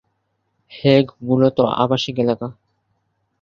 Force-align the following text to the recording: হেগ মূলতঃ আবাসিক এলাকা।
হেগ 0.71 1.05
মূলতঃ 1.25 1.65
আবাসিক 1.83 2.15
এলাকা। 2.19 2.47